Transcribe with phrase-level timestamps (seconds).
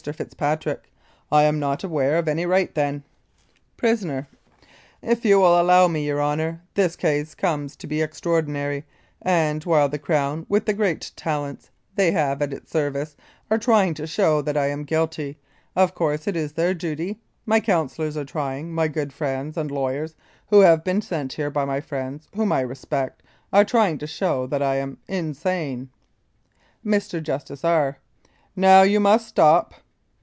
[0.03, 0.89] FITZPATRICK:
[1.31, 3.03] I am not aware of any right then.
[3.77, 4.25] 204 Louis Kiel:
[5.03, 7.85] Executed for Treason PRISONER: If you will allow me, your Honour, this case comes to
[7.85, 8.83] be extraordinary,
[9.21, 13.15] and while the Crown, with the great talents they have at its service,
[13.51, 15.37] are trying to show I am guilty
[15.75, 20.15] of course, it is their duty my counsellors are trying my good friends and lawyers,
[20.47, 23.21] who have been sent here by friends whom I respect
[23.53, 25.91] are trying to show that I am insane
[26.83, 27.21] Mr.
[27.21, 27.99] JUSTICE R.:
[28.55, 29.75] Now you must stop.